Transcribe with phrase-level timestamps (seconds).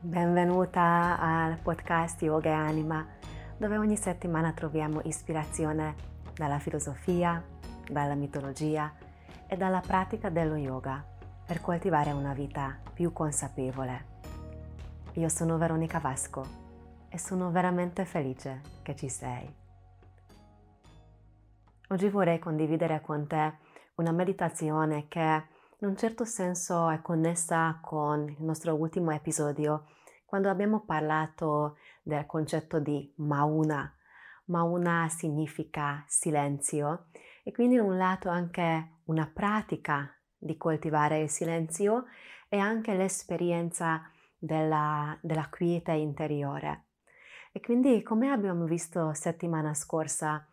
[0.00, 3.04] Benvenuta al podcast Yoga e Anima,
[3.56, 5.96] dove ogni settimana troviamo ispirazione
[6.36, 7.44] dalla filosofia,
[7.90, 8.94] dalla mitologia
[9.48, 11.04] e dalla pratica dello yoga
[11.44, 14.04] per coltivare una vita più consapevole.
[15.14, 16.46] Io sono Veronica Vasco
[17.08, 19.52] e sono veramente felice che ci sei.
[21.88, 23.52] Oggi vorrei condividere con te
[23.96, 29.86] una meditazione che in un certo senso è connessa con il nostro ultimo episodio
[30.24, 33.94] quando abbiamo parlato del concetto di mauna.
[34.46, 37.06] Mauna significa silenzio
[37.44, 42.06] e quindi da un lato anche una pratica di coltivare il silenzio
[42.48, 44.02] e anche l'esperienza
[44.36, 46.86] della, della quiete interiore.
[47.52, 50.44] E quindi come abbiamo visto settimana scorsa,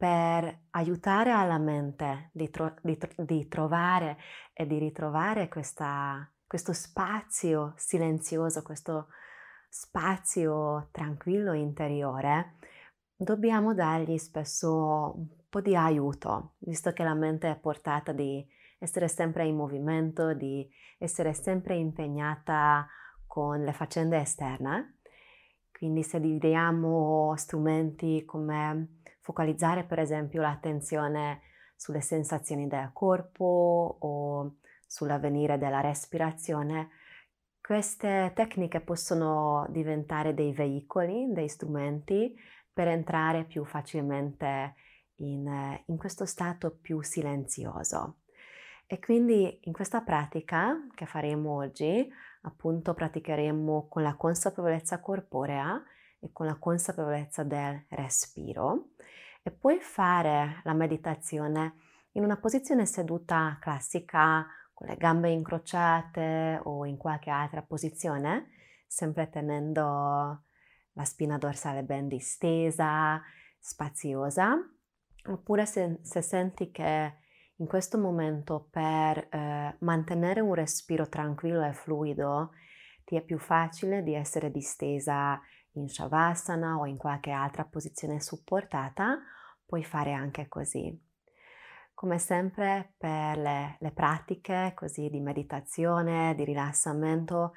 [0.00, 4.16] per aiutare alla mente di, tro- di, tro- di trovare
[4.54, 9.08] e di ritrovare questa, questo spazio silenzioso, questo
[9.68, 12.54] spazio tranquillo interiore,
[13.14, 18.42] dobbiamo dargli spesso un po' di aiuto, visto che la mente è portata di
[18.78, 20.66] essere sempre in movimento, di
[20.96, 22.88] essere sempre impegnata
[23.26, 25.00] con le faccende esterne.
[25.70, 28.99] Quindi se gli diamo strumenti come
[29.30, 31.42] focalizzare per esempio l'attenzione
[31.76, 34.56] sulle sensazioni del corpo o
[34.86, 36.88] sull'avvenire della respirazione,
[37.62, 42.34] queste tecniche possono diventare dei veicoli, dei strumenti
[42.72, 44.74] per entrare più facilmente
[45.16, 48.16] in, in questo stato più silenzioso.
[48.86, 52.10] E quindi in questa pratica che faremo oggi,
[52.42, 55.80] appunto praticheremo con la consapevolezza corporea
[56.18, 58.88] e con la consapevolezza del respiro
[59.42, 61.74] e puoi fare la meditazione
[62.12, 68.50] in una posizione seduta classica con le gambe incrociate o in qualche altra posizione,
[68.86, 70.44] sempre tenendo
[70.92, 73.22] la spina dorsale ben distesa,
[73.58, 74.56] spaziosa,
[75.26, 77.14] oppure se, se senti che
[77.56, 82.52] in questo momento per eh, mantenere un respiro tranquillo e fluido
[83.04, 85.40] ti è più facile di essere distesa
[85.72, 89.18] in Shavasana o in qualche altra posizione supportata,
[89.64, 91.08] puoi fare anche così.
[91.94, 97.52] Come sempre per le, le pratiche così di meditazione, di rilassamento,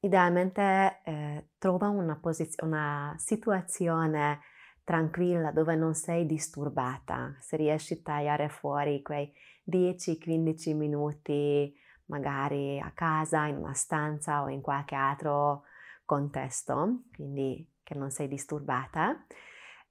[0.00, 4.40] idealmente eh, trova una, posiz- una situazione
[4.84, 7.36] tranquilla dove non sei disturbata.
[7.40, 9.30] Se riesci a tagliare fuori quei
[9.70, 11.74] 10-15 minuti
[12.06, 15.64] magari a casa, in una stanza o in qualche altro
[16.08, 19.26] contesto, quindi che non sei disturbata.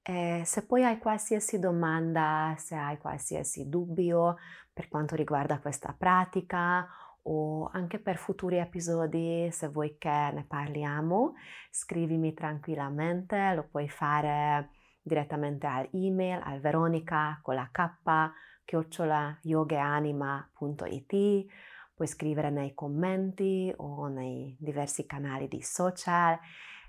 [0.02, 4.38] E se poi hai qualsiasi domanda, se hai qualsiasi dubbio
[4.74, 6.88] per quanto riguarda questa pratica
[7.24, 11.34] o anche per futuri episodi, se vuoi che ne parliamo,
[11.70, 17.92] scrivimi tranquillamente, lo puoi fare direttamente all'email al veronica con la k
[18.66, 19.40] chiocciola
[21.98, 26.38] puoi scrivere nei commenti o nei diversi canali di social.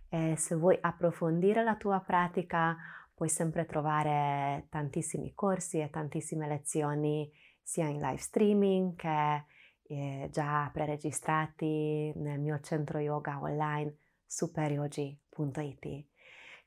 [0.07, 2.77] E se vuoi approfondire la tua pratica,
[3.15, 7.33] puoi sempre trovare tantissimi corsi e tantissime lezioni
[7.63, 9.45] sia in live streaming che
[9.85, 13.97] eh, già preregistrati nel mio centro yoga online
[14.27, 16.05] superyogi.it.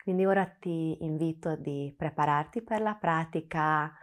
[0.01, 3.93] Quindi ora ti invito di prepararti per la pratica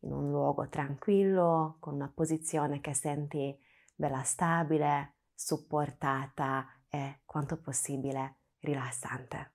[0.00, 3.56] in un luogo tranquillo, con una posizione che senti
[3.94, 9.52] bella stabile, supportata e quanto possibile rilassante.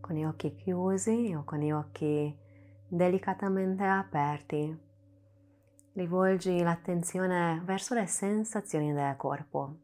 [0.00, 2.36] Con gli occhi chiusi o con gli occhi
[2.86, 4.90] delicatamente aperti
[5.94, 9.76] rivolgi l'attenzione verso le sensazioni del corpo.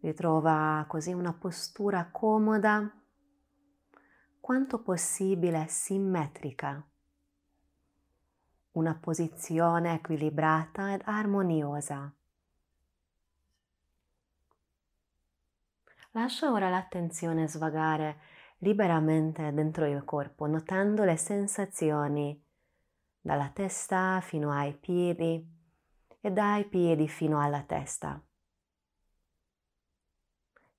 [0.00, 2.90] Ritrova così una postura comoda,
[4.40, 6.86] quanto possibile simmetrica,
[8.72, 12.12] una posizione equilibrata ed armoniosa.
[16.12, 18.20] Lascia ora l'attenzione svagare
[18.58, 22.42] liberamente dentro il corpo, notando le sensazioni
[23.20, 25.46] dalla testa fino ai piedi
[26.20, 28.22] e dai piedi fino alla testa.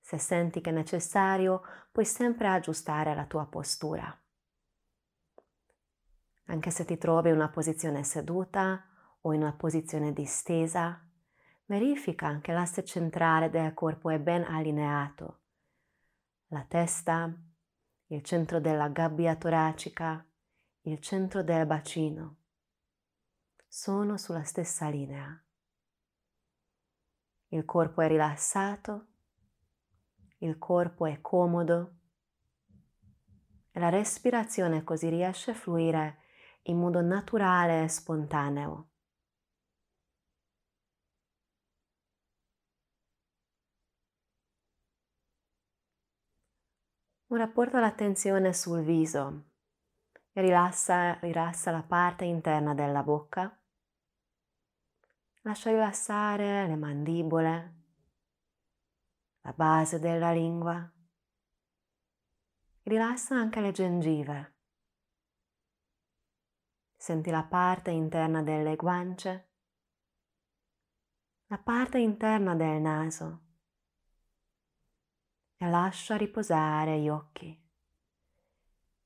[0.00, 1.62] Se senti che è necessario,
[1.92, 4.14] puoi sempre aggiustare la tua postura.
[6.46, 8.84] Anche se ti trovi in una posizione seduta
[9.20, 11.04] o in una posizione distesa,
[11.70, 15.38] Verifica che l'asse centrale del corpo è ben allineato.
[16.48, 17.32] La testa,
[18.12, 20.26] il centro della gabbia toracica,
[20.82, 22.38] il centro del bacino
[23.68, 25.40] sono sulla stessa linea.
[27.48, 29.06] Il corpo è rilassato,
[30.38, 31.98] il corpo è comodo
[33.70, 36.18] e la respirazione così riesce a fluire
[36.62, 38.89] in modo naturale e spontaneo.
[47.32, 49.44] Ora porta l'attenzione sul viso
[50.32, 53.56] e rilassa, rilassa la parte interna della bocca.
[55.42, 57.74] Lascia rilassare le mandibole,
[59.42, 60.92] la base della lingua.
[62.82, 64.54] Rilassa anche le gengive.
[66.96, 69.50] Senti la parte interna delle guance,
[71.46, 73.49] la parte interna del naso
[75.62, 77.54] e lascia riposare gli occhi.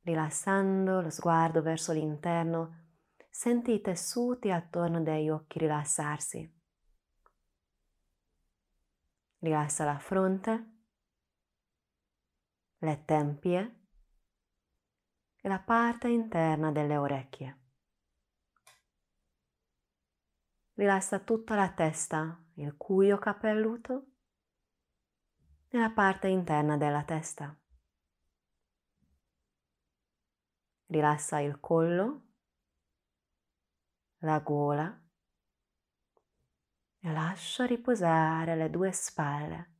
[0.02, 2.92] Rilassando lo sguardo verso l'interno,
[3.28, 6.62] senti i tessuti attorno degli occhi rilassarsi.
[9.38, 10.76] Rilassa la fronte,
[12.78, 13.86] le tempie
[15.40, 17.58] e la parte interna delle orecchie.
[20.74, 24.13] Rilassa tutta la testa, il cuoio capelluto
[25.74, 27.52] nella parte interna della testa.
[30.86, 32.28] Rilassa il collo,
[34.18, 35.02] la gola
[37.00, 39.72] e lascia riposare le due spalle.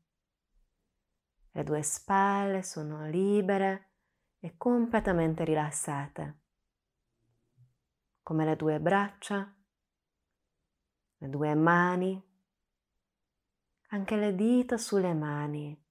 [1.53, 3.93] Le due spalle sono libere
[4.41, 6.41] e completamente rilassate,
[8.21, 9.57] come le due braccia,
[11.19, 12.21] le due mani,
[13.91, 15.83] anche le dita sulle mani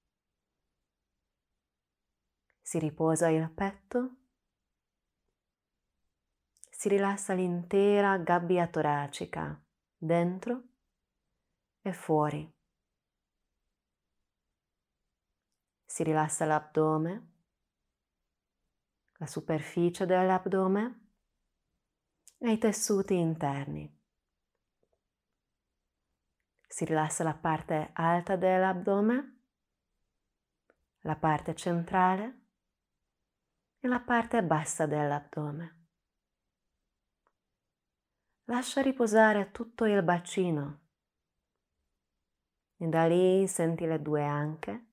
[2.73, 4.15] si riposa il petto,
[6.71, 9.63] si rilassa l'intera gabbia toracica,
[9.95, 10.63] dentro
[11.83, 12.51] e fuori.
[15.85, 17.31] Si rilassa l'addome,
[19.17, 21.09] la superficie dell'addome
[22.39, 24.01] e i tessuti interni.
[26.67, 29.41] Si rilassa la parte alta dell'addome,
[31.01, 32.41] la parte centrale
[33.83, 35.88] e la parte bassa dell'addome.
[38.45, 40.83] Lascia riposare tutto il bacino
[42.77, 44.91] e da lì senti le due anche.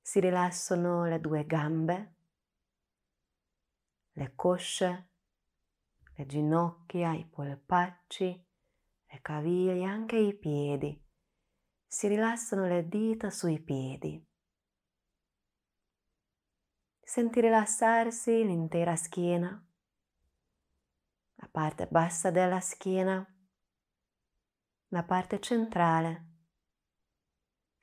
[0.00, 2.14] Si rilassano le due gambe,
[4.12, 5.08] le cosce,
[6.14, 8.46] le ginocchia, i polpacci,
[9.06, 11.04] le caviglie, anche i piedi.
[11.84, 14.24] Si rilassano le dita sui piedi.
[17.06, 19.62] Senti rilassarsi l'intera schiena,
[21.34, 23.22] la parte bassa della schiena,
[24.88, 26.30] la parte centrale.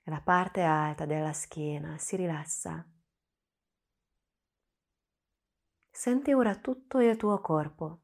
[0.03, 2.83] E la parte alta della schiena si rilassa.
[5.91, 8.01] Senti ora tutto il tuo corpo.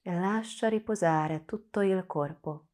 [0.00, 2.68] E lascia riposare tutto il corpo,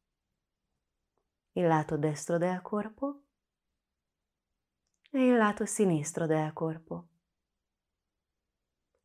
[1.51, 3.24] il lato destro del corpo
[5.17, 7.07] e il lato sinistro del corpo.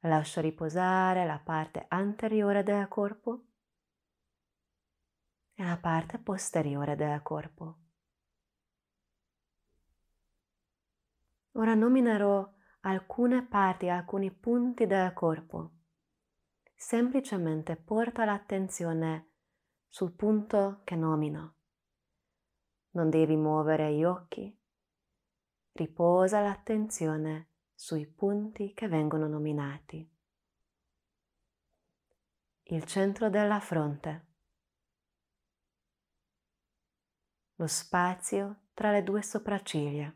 [0.01, 3.45] Lascia riposare la parte anteriore del corpo
[5.55, 7.79] e la parte posteriore del corpo.
[11.53, 15.75] Ora nominerò alcune parti, alcuni punti del corpo.
[16.75, 19.29] Semplicemente porta l'attenzione
[19.87, 21.55] sul punto che nomino.
[22.93, 24.60] Non devi muovere gli occhi,
[25.73, 30.09] riposa l'attenzione sui punti che vengono nominati.
[32.65, 34.27] Il centro della fronte.
[37.55, 40.15] Lo spazio tra le due sopracciglia.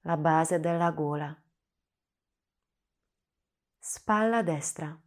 [0.00, 1.40] La base della gola.
[3.78, 5.00] Spalla destra.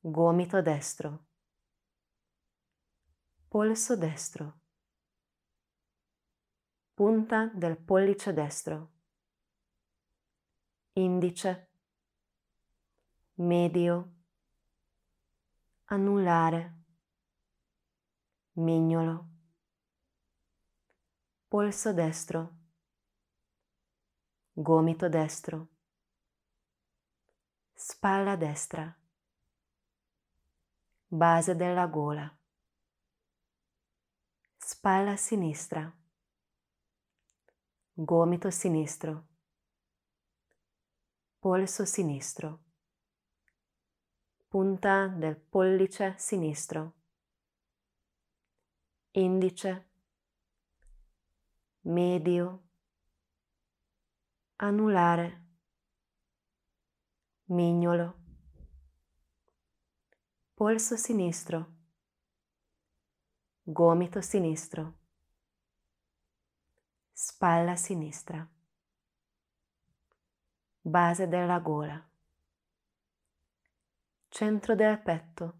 [0.00, 1.26] Gomito destro.
[3.48, 4.60] Polso destro
[6.98, 8.90] punta del pollice destro,
[10.94, 11.70] indice,
[13.34, 14.14] medio,
[15.84, 16.76] anulare,
[18.54, 19.28] mignolo,
[21.46, 22.56] polso destro,
[24.54, 25.68] gomito destro,
[27.74, 28.92] spalla destra,
[31.06, 32.36] base della gola,
[34.56, 35.97] spalla sinistra,
[38.00, 39.26] gomito sinistro,
[41.40, 42.60] polso sinistro,
[44.46, 46.94] punta del pollice sinistro,
[49.14, 49.90] indice,
[51.80, 52.68] medio,
[54.58, 55.44] anulare,
[57.46, 58.14] mignolo,
[60.54, 61.74] polso sinistro,
[63.64, 64.97] gomito sinistro,
[67.20, 68.48] spalla sinistra,
[70.80, 72.08] base della gola,
[74.28, 75.58] centro del petto,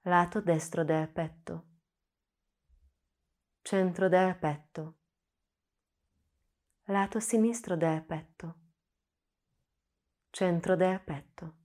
[0.00, 1.66] lato destro del petto,
[3.62, 4.98] centro del petto,
[6.86, 8.54] lato sinistro del petto,
[10.30, 11.56] centro del petto,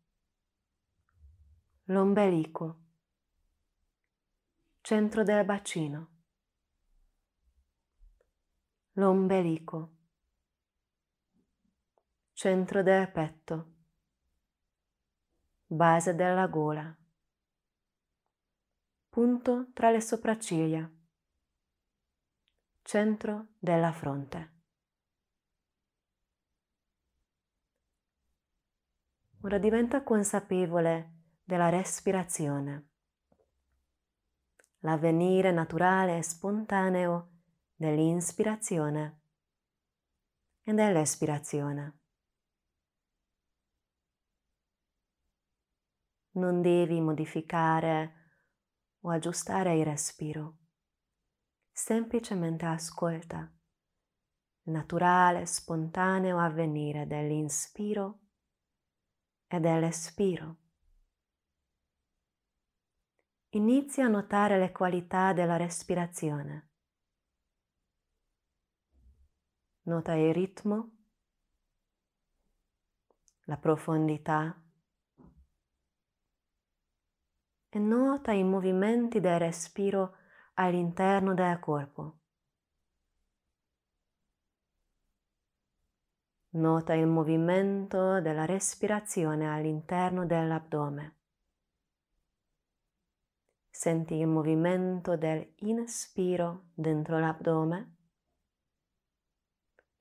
[1.85, 2.79] l'ombelico,
[4.81, 6.20] centro del bacino,
[8.95, 9.95] l'ombelico,
[12.33, 13.73] centro del petto,
[15.65, 16.93] base della gola,
[19.07, 20.91] punto tra le sopracciglia,
[22.81, 24.59] centro della fronte.
[29.43, 32.89] Ora diventa consapevole della respirazione,
[34.79, 37.40] l'avvenire naturale e spontaneo
[37.81, 39.21] dell'inspirazione
[40.61, 41.99] e dell'espirazione.
[46.33, 48.35] Non devi modificare
[48.99, 50.59] o aggiustare il respiro,
[51.71, 53.51] semplicemente ascolta
[54.65, 58.19] il naturale, spontaneo avvenire dell'inspiro
[59.47, 60.57] e dell'espiro.
[63.53, 66.70] Inizia a notare le qualità della respirazione.
[69.83, 70.91] Nota il ritmo,
[73.45, 74.55] la profondità
[77.67, 80.17] e nota i movimenti del respiro
[80.53, 82.19] all'interno del corpo.
[86.49, 91.17] Nota il movimento della respirazione all'interno dell'addome.
[93.67, 97.95] Senti il movimento dell'inspiro dentro l'addome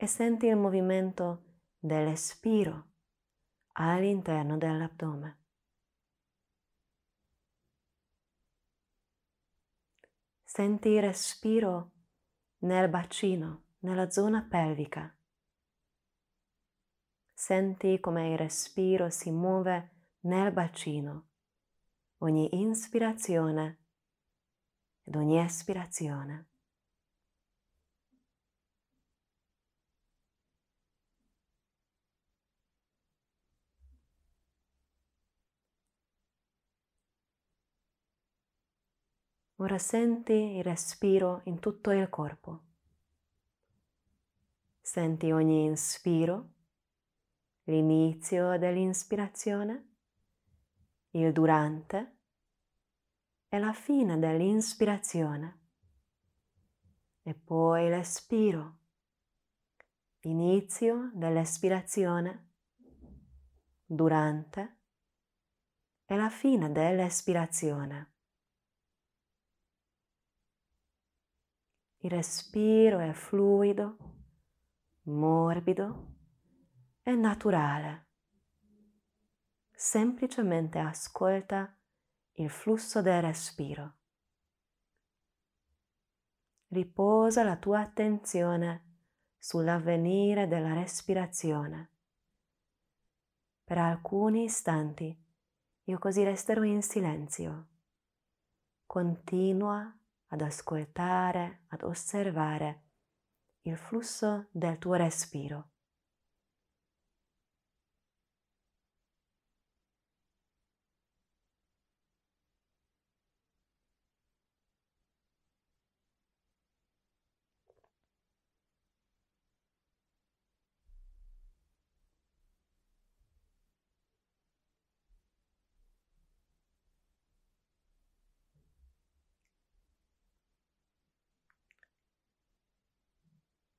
[0.03, 2.93] e senti il movimento dell'espiro
[3.73, 5.39] all'interno dell'addome.
[10.43, 11.91] Senti il respiro
[12.61, 15.15] nel bacino, nella zona pelvica.
[17.35, 21.29] Senti come il respiro si muove nel bacino,
[22.21, 23.85] ogni ispirazione
[25.05, 26.50] ed ogni espirazione.
[39.61, 42.63] Ora senti il respiro in tutto il corpo.
[44.81, 46.53] Senti ogni inspiro
[47.65, 49.89] l'inizio dell'inspirazione,
[51.11, 52.17] il durante
[53.51, 55.59] e la fine dell'inspirazione
[57.23, 58.79] e poi l'espiro,
[60.21, 62.53] inizio dell'espirazione,
[63.85, 64.79] durante
[66.07, 68.10] e la fine dell'espirazione.
[72.03, 73.97] Il respiro è fluido,
[75.03, 76.15] morbido
[77.03, 78.07] è naturale.
[79.71, 81.77] Semplicemente ascolta
[82.33, 83.97] il flusso del respiro.
[86.69, 89.01] Riposa la tua attenzione
[89.37, 91.91] sull'avvenire della respirazione.
[93.63, 95.15] Per alcuni istanti
[95.85, 97.67] io così resterò in silenzio.
[98.87, 99.95] Continua
[100.31, 102.83] ad ascoltare, ad osservare
[103.63, 105.70] il flusso del tuo respiro.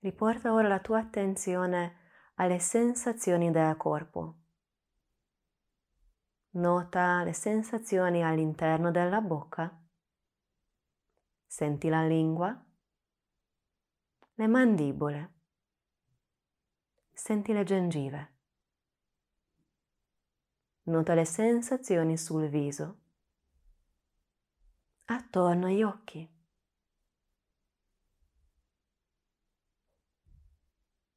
[0.03, 1.99] Riporta ora la tua attenzione
[2.35, 4.39] alle sensazioni del corpo.
[6.53, 9.79] Nota le sensazioni all'interno della bocca.
[11.45, 12.65] Senti la lingua,
[14.33, 15.33] le mandibole,
[17.13, 18.37] senti le gengive.
[20.85, 23.01] Nota le sensazioni sul viso,
[25.05, 26.40] attorno agli occhi.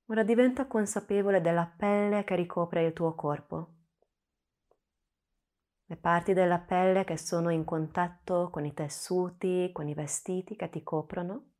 [0.06, 3.75] Ora diventa consapevole della pelle che ricopre il tuo corpo
[5.87, 10.70] le parti della pelle che sono in contatto con i tessuti, con i vestiti che
[10.70, 11.50] ti coprono.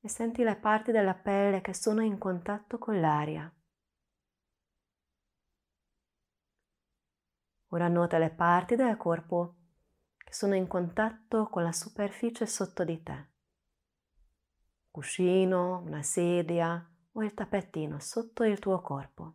[0.00, 3.52] E senti le parti della pelle che sono in contatto con l'aria.
[7.72, 9.56] Ora nota le parti del corpo
[10.16, 13.29] che sono in contatto con la superficie sotto di te.
[14.90, 19.34] Cuscino, una sedia o il tappetino sotto il tuo corpo.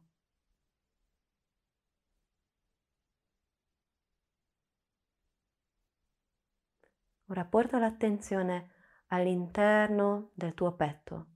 [7.27, 8.73] Ora porta l'attenzione
[9.07, 11.27] all'interno del tuo petto,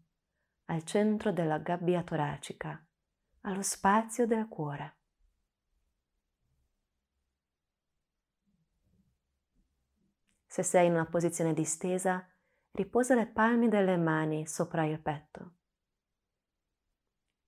[0.66, 2.86] al centro della gabbia toracica,
[3.42, 4.98] allo spazio del cuore.
[10.46, 12.28] Se sei in una posizione distesa,
[12.80, 15.56] riposa le palme delle mani sopra il petto.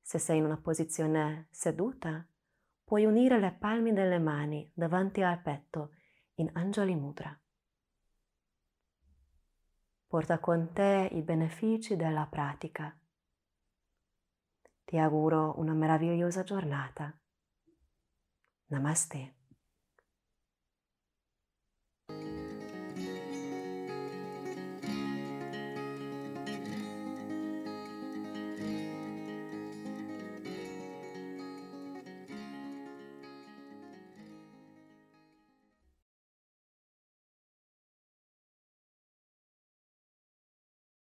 [0.02, 2.28] Se sei in una posizione seduta,
[2.84, 5.92] puoi unire le palme delle mani davanti al petto
[6.36, 7.36] in Anjali Mudra
[10.12, 12.94] porta con te i benefici della pratica.
[14.84, 17.18] Ti auguro una meravigliosa giornata.
[18.66, 19.41] Namaste.